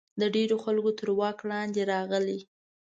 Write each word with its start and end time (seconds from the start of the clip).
د 0.21 0.23
ډېرو 0.35 0.55
خلکو 0.63 0.91
تر 0.99 1.07
واک 1.19 1.39
لاندې 1.49 1.81
راغی. 1.91 2.39